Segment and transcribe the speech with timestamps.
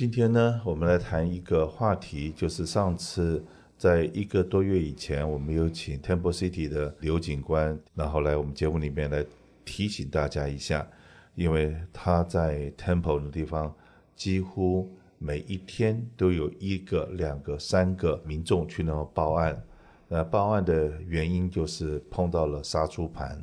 [0.00, 3.44] 今天呢，我们来谈一个话题，就是上次
[3.76, 9.22] 在一个多月以前，我们有请 Temple City 的刘警官，然后来我们节目里面来
[9.62, 10.88] 提醒大家一下，
[11.34, 13.76] 因为他在 Temple 的地方，
[14.16, 19.62] 几乎每一天都有一个、两个、三个民众去那报案。
[20.08, 23.38] 那报案的原因就是碰到了杀猪盘。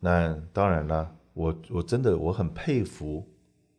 [0.00, 3.24] 那当然了，我我真的我很佩服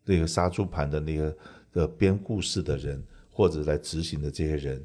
[0.06, 1.36] 那个杀猪盘的那个。
[1.78, 4.84] 的编故事的人，或者来执行的这些人，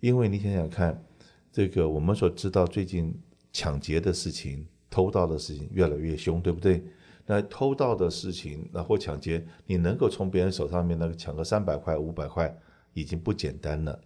[0.00, 1.02] 因为你想想看，
[1.50, 3.18] 这个我们所知道最近
[3.50, 6.84] 抢劫的事情、偷盗的事情越来越凶，对不对？
[7.24, 12.54] 那偷盗的事情，那或抢劫，你能够从别人手上面那个抢个三百块、五百块，
[12.92, 13.98] 已经不简单了。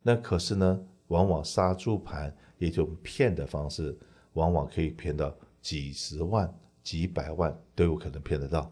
[0.00, 3.98] 那可是呢，往往杀猪盘，也就骗的方式，
[4.34, 6.48] 往往可以骗到几十万、
[6.84, 8.70] 几百万都有可能骗得到。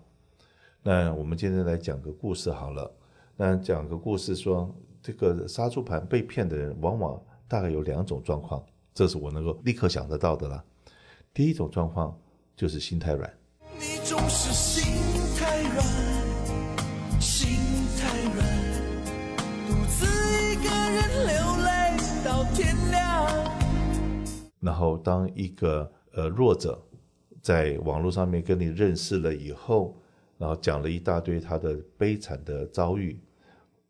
[0.84, 2.92] 那我们今天来讲个故事好了。
[3.36, 4.68] 那讲个故事说，
[5.00, 8.60] 这个杀猪盘被骗的人，往往大概有两种状况，
[8.92, 10.64] 这是我能够立刻想得到的啦。
[11.32, 12.18] 第一种状况
[12.56, 13.32] 就是心太软。
[13.78, 14.82] 你总是心
[15.38, 15.86] 太软，
[17.20, 17.46] 心
[17.96, 18.44] 太软，
[19.68, 20.04] 独自
[20.50, 23.24] 一个人流泪到天亮。
[24.58, 26.76] 然后当一个呃弱者
[27.40, 29.96] 在网络上面跟你认识了以后。
[30.42, 33.16] 然后讲了一大堆他的悲惨的遭遇，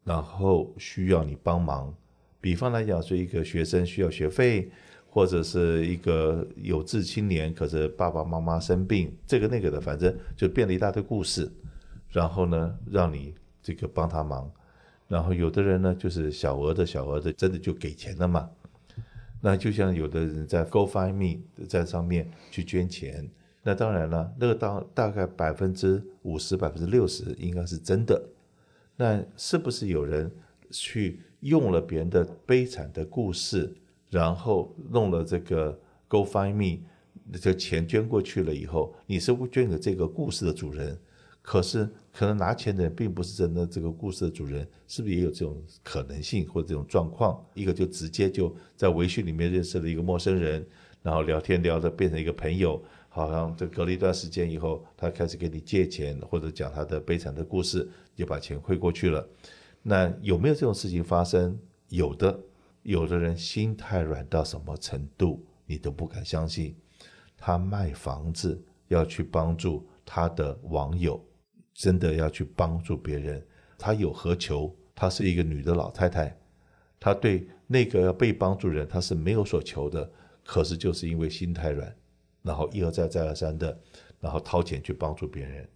[0.04, 1.94] 然后需要你帮忙。
[2.42, 4.70] 比方来讲，是一个学生需要学费，
[5.08, 11.50] 或者是一个有志青年，可是爸爸妈妈生病，这个那个的，反正就变了一大堆故事。
[12.10, 14.52] 然后呢，让你这个帮他忙。
[15.08, 18.50] 然后有的人呢，就是小额的小额的，真的就给钱了嘛。
[19.40, 23.26] 那就像有的人在 GoFundMe 在上面去捐钱。
[23.62, 28.20] 那当然了，那个当大概百分之五十、百分之六十应该是真的。
[28.96, 30.30] 那是不是有人
[30.70, 33.72] 去用了别人的悲惨的故事，
[34.10, 36.80] 然后弄了这个 GoFundMe，
[37.40, 40.98] 这钱捐过去了以后，你是不捐给这个故事的主人？
[41.40, 47.44] 可是可能拿钱的人并不是真的这个故事的主人，是不是也有这种可能性或者这种状况？
[47.54, 50.64] 一个就直接就在微信里面认识了一个陌生人，
[51.02, 52.82] 然后聊天聊着变成一个朋友。
[53.14, 57.86] 好像这隔了一段时间以后，他开始给你借钱，或者讲他的悲惨的故事，
[58.16, 59.28] 就把钱汇过去了。
[59.82, 61.58] 那有没有这种事情发生？
[61.90, 62.40] 有的，
[62.82, 66.74] 有的人心太软到什么程度，你都不敢相信。
[67.36, 68.58] 他卖房子
[68.88, 71.22] 要去帮助他的网友，
[71.74, 73.46] 真的要去帮助别人。
[73.76, 74.74] 他有何求？
[74.94, 76.38] 她是一个女的老太太，
[77.00, 80.08] 她对那个要被帮助人，她是没有所求的。
[80.44, 81.94] 可是就是因为心太软。
[82.42, 83.76] 然后一而再再而三的，
[84.20, 85.68] 然后掏钱去帮助别人。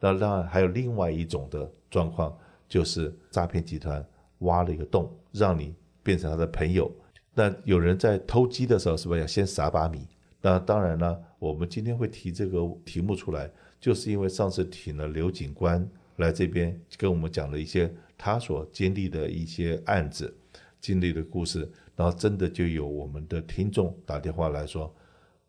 [0.00, 2.36] 那当然还有另外一种的状况，
[2.68, 4.04] 就是诈骗集团
[4.38, 6.90] 挖了一个洞，让你变成他的朋友。
[7.34, 10.06] 那有人在偷鸡的时候，是不是要先撒把米？
[10.40, 20.36] 那当然了，我们今天会提这个题目出来，就是因为上次请了刘警官来这边跟我们讲了一些他所经历的一些案子、
[20.80, 24.94] 经历的故事，然后真的就有我们的听众打电话来说。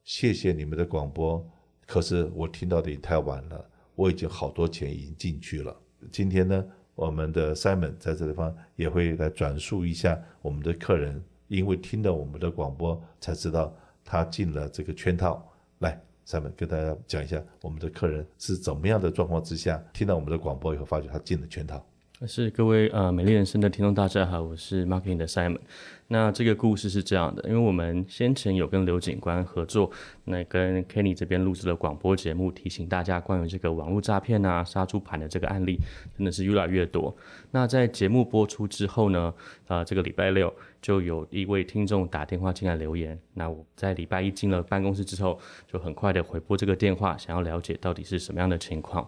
[0.05, 1.43] 谢谢你们的广播，
[1.87, 5.75] 可是我听到的也太晚了，我已经好多钱已经进去了。
[6.11, 15.43] 今天呢，我们的 Simon 在这地方也会来转述一下我们的客人，因为听了我们的广播才知道他进了这个圈套。
[15.79, 21.83] 来，Simon 跟大家讲一下我们的客人是怎么样的状况之下听到我们的广播以后，发觉他进了圈套。
[22.25, 25.59] 是各位呃美丽人生的听众大家好，我是 Marketing 的 Simon。
[26.07, 29.91] 那这个故事是这样的，因为我们先前有跟刘警官合作，
[30.23, 35.77] 那跟 Kenny 这边录制了广播节目，提醒大家关于这个网络诈骗啊、杀猪盘的这个案例，
[36.17, 37.13] 真的是越来越多。
[37.51, 39.33] 那在节目播出之后呢，
[39.67, 43.19] 啊、呃，这个礼拜六就有一位听众打电话进来留言。
[43.33, 45.37] 那我在礼拜一进了办公室之后，
[45.67, 49.05] 就很快的回拨这个电话，想要了解到底是什么样的情况。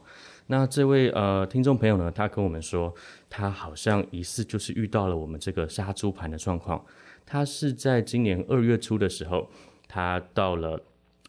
[0.50, 2.94] 那这位呃听众朋友呢，他跟我们说，
[3.30, 6.83] 他好像疑似就是遇到了我们这个杀猪盘的状况。
[7.25, 9.50] 他是在今年二月初的时候，
[9.89, 10.81] 他到了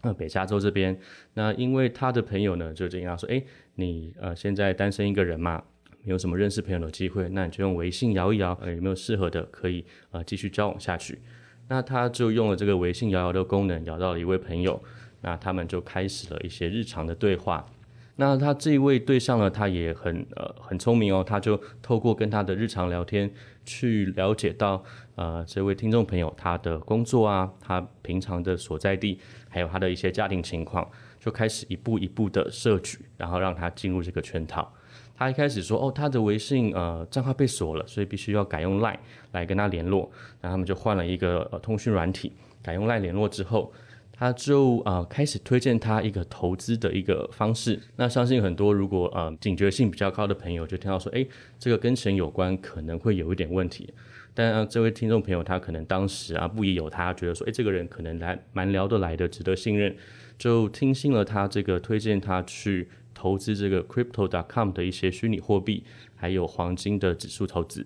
[0.03, 0.97] 呃北加州这边。
[1.35, 3.45] 那因为他的朋友呢就这样说，诶，
[3.75, 5.61] 你呃现在单身一个人嘛，
[6.05, 11.19] 没有什么认识朋友的机会，那你就用微信摇一摇，呃有没有适合的可以呃继续交往下去。
[11.67, 14.81] 那他就用了这个微信摇摇的功能，摇到了一位朋友，
[15.23, 17.67] 那他们就开始了一些日常的对话。
[18.21, 23.31] 那他这一位对象呢，他也很呃很聪明哦，他就透过跟他的日常聊天，
[23.65, 24.83] 去了解到
[25.15, 34.69] 呃这位听众朋友他的工作啊，他平常的所在地，还有他的一些家庭情况，就开始一步一步的设局，然后让他进入这个圈套。
[35.17, 38.99] 他一开始说，哦，他的微信呃账号被锁了，所以必须要改用 Line
[39.31, 40.11] 来跟他联络。
[40.41, 42.33] 那他们就换了一个呃通讯软体，
[42.65, 43.73] 改用 Line 联络之后，
[44.19, 47.81] 他就呃开始推荐他一个投资的一个方式。
[47.97, 51.25] 那相信很多如果呃警觉性比较高的朋友就听到说，哎，
[51.59, 53.93] 这个跟钱有关，可能会有一点问题。
[54.35, 59.97] 但、这位听众朋友他可能当时啊不疑有他，觉得说，哎，这个人可能来蛮聊得来的，值得信任，
[60.37, 62.89] 就听信了他这个推荐他去。
[63.15, 65.83] 投资这个 Crypto.com 的一些虚拟货币，
[66.15, 67.85] 还有黄金的指数投资。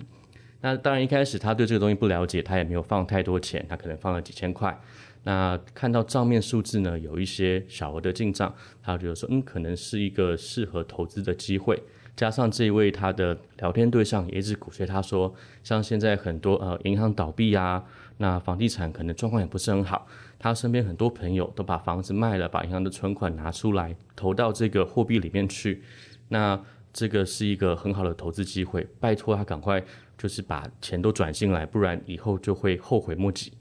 [0.60, 4.78] 那当然一开始他对这个东西不了解，他也没有放太多钱，他可能放了几千块。
[5.24, 8.52] 那看到账面数字呢，有一些小额的进账，
[8.82, 11.80] 他觉得说，嗯，可能是一个适合投资的机会。
[12.14, 15.32] 加上这一位他的聊天对象也一直鼓吹他说，
[15.62, 17.82] 像现在很多呃银行倒闭啊，
[18.18, 20.06] 那房地产可能状况也不是很好。
[20.38, 25.82] 他身边很多朋友都把房子卖了，把银行的存款拿出来投到这个货币里面去。
[26.28, 26.60] 那
[26.92, 29.82] 这个是一个很好的投资机会，拜托他赶快
[30.18, 33.52] 就是把钱都转进来，不然以后就会后悔莫及。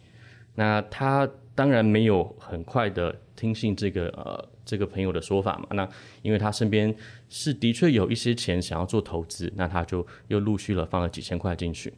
[0.56, 1.30] 那他
[1.62, 5.68] 当然没有很快的听信这个呃这个朋友的说法嘛。
[5.74, 5.88] 那
[6.24, 6.96] 因为他身边
[7.30, 11.94] 是的确有一些钱想要做投资，那他就又陆续了放了几千块进去。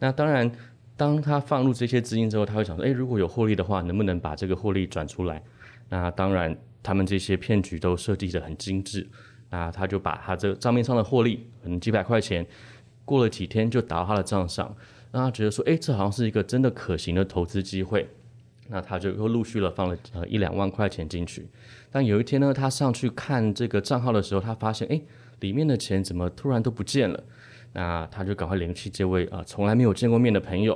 [0.00, 0.50] 那当然。
[0.96, 5.42] 当他放入这些资金之后，他会想说：“诶，如果有获利的话，能不能把这个获利转出来？”
[5.90, 9.04] 那当然，他们这些骗局都设计得很精致。
[9.50, 12.46] 那他就把他这个账面上的获利，可能几百块钱，
[13.04, 14.72] 过了几天就打到他的账上，
[15.10, 18.08] 让他觉得说：“诶，这好像是一个真的可行的投资机会。”
[18.68, 21.48] 那他就又陆续了放了呃一两万块钱进去。
[21.90, 25.04] 但有一天呢，他上去看这个账号的时候，他发现：“诶，
[25.40, 27.24] 里面的钱怎么突然都不见了？”
[27.72, 30.74] 那他就赶快联系这位啊从来没有见过面的朋友，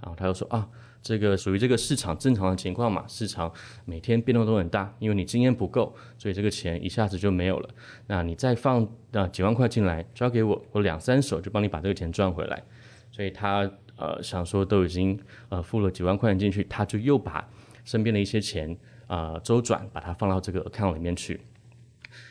[0.00, 0.68] 然后他就说啊，
[1.02, 3.52] 这个属于这个市场正常的情况嘛，市场
[3.84, 7.68] 每天变动都很大，因为你经验不够，所以这个钱一下子就没有了。
[8.06, 12.62] 那你再放啊几万块进来，交给我，我两三手就帮你把这个钱赚回来。
[13.10, 17.48] 所以他呃想说都已经呃付了几万块钱进去，他就又把
[17.84, 18.76] 身边的一些钱
[19.06, 21.40] 啊周转，把它放到这个 account 里面去。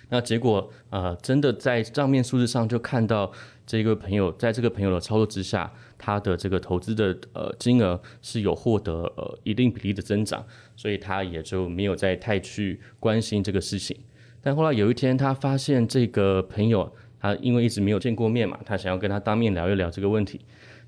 [0.10, 3.32] 那结果呃真的在账面数字上就看到。
[3.68, 10.46] 这个朋友在这个朋友的操作之下，他的这个投资的呃金额是有获得呃一定比例的增长，
[10.76, 13.98] 所以他也就没有再太去关心这个事情。
[14.40, 20.42] 但后来有一天，他发现这个朋友，他因为一直没有见过面嘛，他想要跟他当面聊一聊这个问题，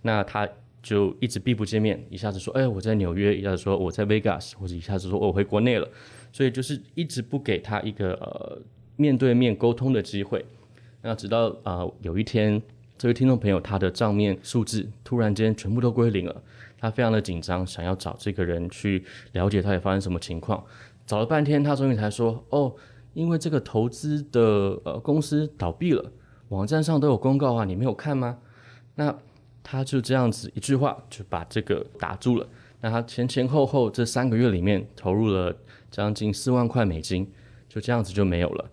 [0.03, 0.47] 那他
[0.87, 5.85] 就一直避不见面，一下子说哎我在纽约，一下子说我在 Vegas，或者一下子说我回国内了，
[6.31, 8.57] 所以就是一直不给他一个呃
[8.95, 10.45] 面对面沟通的机会。
[11.01, 12.61] 那直到啊、有一天，
[12.97, 16.41] 这位听众朋友他的账面数字突然间全部都归零了，
[16.79, 20.63] 他非常的紧张，想要找这个人去了解他也发生什么情况。
[21.05, 22.73] 找了半天，他终于才说：“哦，
[23.13, 26.13] 因为这个投资的呃公司倒闭了，
[26.47, 28.37] 网站上都有公告啊，你没有看吗？”
[28.95, 29.13] 那
[29.69, 32.47] 他就这样子一句话就把这个打住了。
[32.79, 35.53] 那他前前后后这三个月里面投入了
[35.91, 37.29] 将近四万块美金，
[37.67, 38.71] 就这样子就没有了。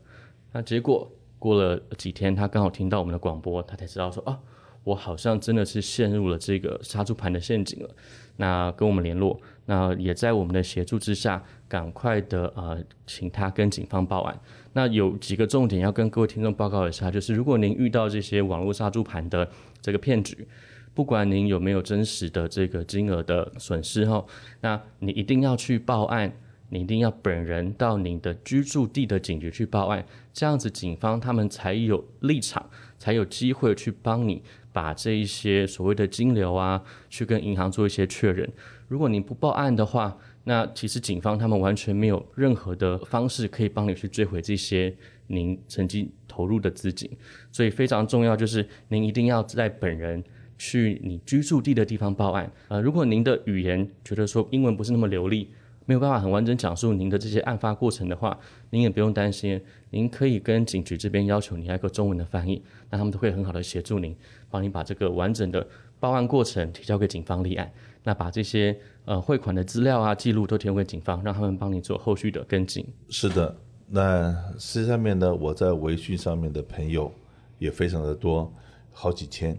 [0.53, 1.11] 那结果。
[1.37, 4.41] 过了几天，他刚好听到我们的广播，他才知道说啊，
[4.83, 7.91] 我好像真的是陷入了这个杀猪盘的陷阱了。
[8.37, 14.41] 那跟我们联络，那也在我们的协助之下，赶快的呃，请他跟警方报案。
[14.73, 19.47] 那有几个重点要跟各位听众报告一下，就是如果您遇到这些网络杀猪盘的
[19.83, 20.49] 这个骗局，
[20.95, 24.27] 不管您有没有真实的这个金额的损失后，
[24.61, 26.33] 那你一定要去报案。
[26.71, 38.51] 你一定要本人到你的居住地的警局去报案，这样子警方他们才有立场，才有机会去帮你把这一些所谓的金流啊，去跟银行做一些确认。
[38.89, 44.93] 如果你不报案的话，那其实警方他们完全没有任何的方式可以帮你去追回这些
[45.29, 47.09] 您曾经投入的资金。
[47.53, 50.25] 所以非常重要，就是您一定要在本人
[50.59, 52.51] 去你居住地的地方报案。
[52.69, 55.51] 呃，如果您的语言觉得说英文不是那么流利，
[55.87, 58.39] 没有办法很完整讲述您的这些案发过程的话，
[58.71, 64.17] 您也不用担心，您可以跟警局这边要求你要一个中文的翻译，那他们都会很好的协助您，
[64.49, 65.67] 帮你把这个完整的
[66.01, 67.71] 报案过程提交给警方立案，
[68.03, 72.87] 那把这些呃汇款的资料啊记录都提供给警方，让他们帮你做后续的跟进。
[73.11, 73.55] 是的，
[73.87, 77.13] 那实际上面呢，我在微信上面的朋友
[77.59, 78.51] 也非常的多，
[78.91, 79.59] 好几千，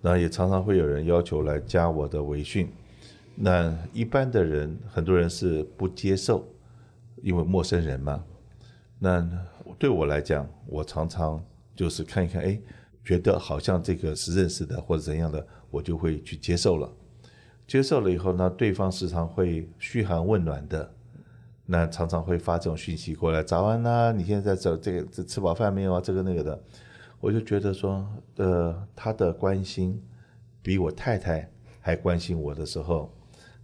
[0.00, 2.70] 那也常常会有人要求来加我的微信。
[3.34, 6.46] 那一般的人，很多人是不接受，
[7.22, 8.22] 因为陌生人嘛。
[8.98, 9.26] 那
[9.78, 11.42] 对我来讲，我常常
[11.74, 12.60] 就是看一看，哎，
[13.04, 16.90] 觉得好像这个是认识的或者怎样的，我就会去接受了。
[17.66, 20.92] 接受了以后呢，对方时常会嘘寒问暖的，
[21.64, 26.00] 那常常会发这种讯息过来：早安呐，你现在在这个吃饱饭没有啊？
[26.02, 26.62] 这个那个的。
[27.20, 30.02] 我就觉得说，呃，他的关心
[30.62, 31.46] 比我太太
[31.78, 33.14] 还关心我的时候，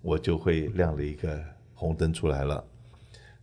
[0.02, 1.42] 我就会亮了一个
[1.74, 2.62] 红灯出来了。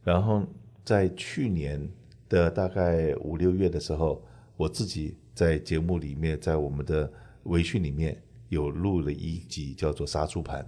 [0.04, 0.44] 然后
[0.86, 1.90] 在去年
[2.30, 4.24] 的大概五六月的时候，
[4.56, 7.12] 我自己在节目里面，在我们的
[7.46, 10.64] 微训里面有录了一集叫做杀猪盘，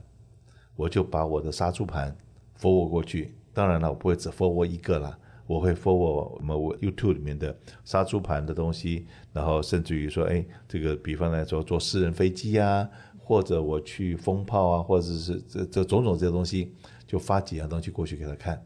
[0.75, 2.17] 我就把我的杀猪盘
[2.59, 3.35] forward 过去。
[3.53, 16.73] 当然了，我不会只 forward 一个了，我会 forward 我 YouTube 里面的杀猪盘的东西，然后甚至于说，哎，这个比方来说坐私人飞机啊，或者我去蜂炮啊，或者是这这种种这些东西，
[17.05, 18.65] 就发几样东西过去给他看，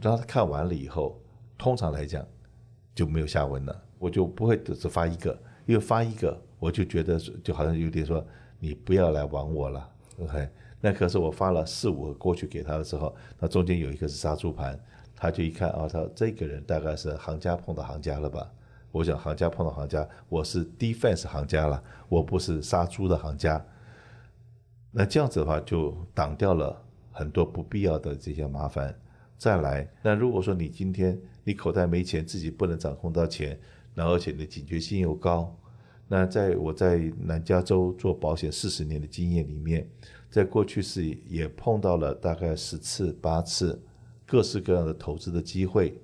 [0.00, 1.20] 让他看完了以后，
[1.56, 2.26] 通常来讲
[2.94, 8.24] 就没有下文了，我就不会只发一个，因为发一个我就觉得就好像有点说
[8.58, 9.88] 你不要来玩我了
[10.20, 10.48] ，OK。
[10.80, 14.78] 那可是我发了四五个过去给他的时候，那中间有一个是杀猪盘，
[15.20, 18.48] 他就一看啊，他这个人大概是行家碰到行家了吧？
[18.92, 23.62] 我想行家碰到行家，我是 defense 行家了，我不是杀猪的行家。
[24.92, 28.94] 那这样子的话就挡掉了很多不必要的这些麻烦。
[29.36, 33.58] 再来，那如果说你今天你口袋没钱，自己不能掌控到钱，
[33.94, 35.54] 然后而且你的警觉性又高，
[36.06, 39.88] 那在我在南加州做保险四十年的经验里面。
[40.30, 43.80] 在过去是也碰到了大概十次八次，
[44.28, 46.00] 各式各样的投资的机会。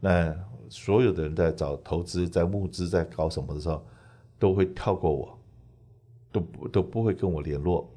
[0.00, 0.36] 那
[0.68, 3.86] 所有的人在找投资、在募资、在搞什么的时候，
[4.38, 5.38] 都会跳过我，
[6.32, 7.88] 都不都不会跟我联络。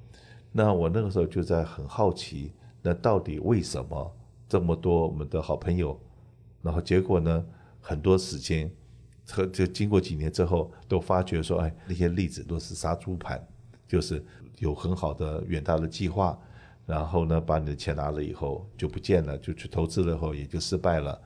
[0.51, 4.15] 那我那个时候就在很好奇，那到底为什么
[4.48, 6.00] 这么多我们的好朋友，
[6.62, 7.44] 然后结果呢，
[7.82, 8.72] 很多时间
[9.27, 13.46] 和就经过几年之后，都发觉说，哎，那些例子都是杀猪盘，
[13.88, 14.24] 就是。
[14.60, 16.39] 有很好的远大的计划，
[16.86, 21.22] 然后呢，把你的钱拿了以后就不见了，就去投资了以后也就失败了。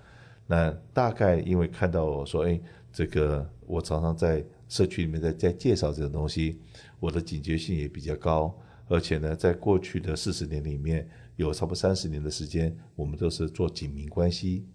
[0.45, 2.59] 那大概因为看到我说，哎，
[2.91, 6.61] 这个我常常在社区里面在在介绍这种东西，
[6.99, 8.55] 我的警觉性也比较高，
[8.87, 14.65] 而且呢，在过去的四十年里面，有差不多三十年的时间，我们都是做警民关系，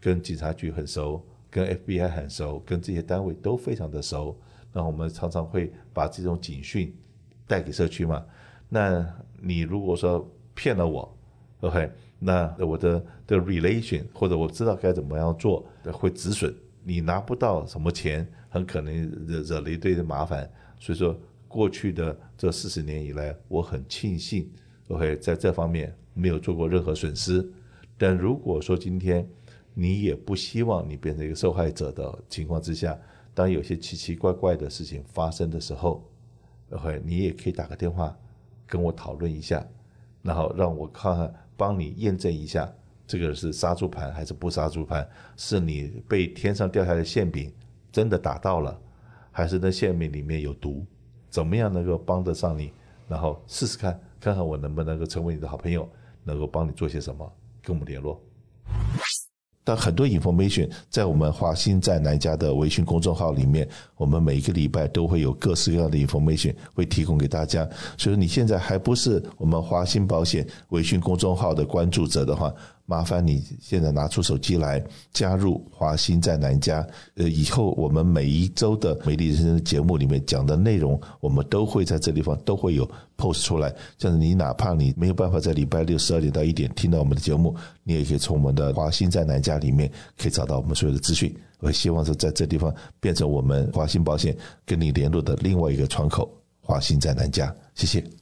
[0.00, 4.38] 跟警察局很熟，跟 FBI 很熟，跟这些单位都非常的熟。
[4.72, 6.94] 那我们常常会把这种警讯。
[7.48, 8.26] 带给社区嘛？
[8.68, 9.06] 那
[9.40, 11.16] 你如果说骗了我
[11.60, 20.50] ，OK，那我的的 relation 或者我知道该怎么样做会止损，你拿不到什么钱，很可能惹惹了一堆的麻烦。
[20.78, 24.50] 所以说，过去的这四十年以来，我很庆幸
[24.88, 27.46] ，OK，在这方面没有做过任何损失。
[27.98, 29.26] 但如果说今天
[29.72, 32.98] 你也不希望你变成一个受害者的情况之下，
[33.34, 36.06] 当有些奇奇怪怪的事情发生的时候
[36.70, 38.16] ，OK，你也可以打个电话
[38.66, 39.64] 跟我讨论一下，
[40.22, 42.70] 然后让我看看，帮你验证一下，
[43.06, 45.08] 这个是杀猪盘还是不杀猪盘？
[45.36, 47.52] 是你被天上掉下来的馅饼
[47.92, 48.78] 真的打到了，
[49.30, 50.84] 还是那馅饼里面有毒？
[51.30, 52.72] 怎么样能够帮得上你？
[53.08, 55.88] 然后试试看，看看我能不能够成为你的好朋友，
[56.24, 57.32] 能够帮你做些什么，
[57.62, 58.20] 跟我们联络。
[59.66, 67.68] 但很多 information 在我们华鑫在南家的微信公众号里面，我们每一个礼拜都会有各式各样的 information 会提供给大家。
[67.98, 72.54] 所以你现在还不是我们华鑫保险微信公众号的关注者的话，
[72.86, 76.86] 麻烦你现在拿出手机来加入华新在南家。
[77.16, 82.88] 呃，以后我们每一周的美丽人生节目里面讲的内容，我们都会在这地方都会有
[83.18, 83.74] post 出来。
[83.98, 91.36] 像是你哪怕你没有办法在礼拜六十二点到一点听到我们的节目，你也可以从我们的华新在南家里面可以找到我们所有的资讯。
[91.58, 96.30] 我希望是在这地方变成我们华新保险跟你联络的另外一个窗口。
[96.60, 98.15] 华新在南家，谢谢。